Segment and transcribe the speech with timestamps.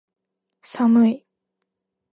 [0.63, 1.25] 寒い